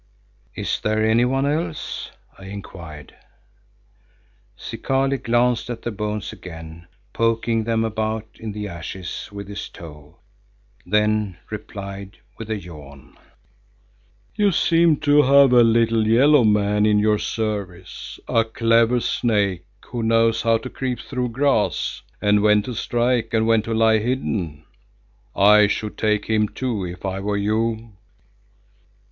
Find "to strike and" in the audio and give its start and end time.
22.63-23.45